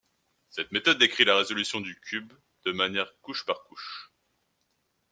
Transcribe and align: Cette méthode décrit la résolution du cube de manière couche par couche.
Cette 0.49 0.71
méthode 0.71 0.97
décrit 0.97 1.25
la 1.25 1.37
résolution 1.37 1.79
du 1.79 1.93
cube 1.99 2.33
de 2.65 2.71
manière 2.71 3.13
couche 3.21 3.45
par 3.45 3.61
couche. 3.65 4.11